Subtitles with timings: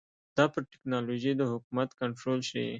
[0.37, 2.69] دا پر ټکنالوژۍ د حکومت کنټرول ښيي.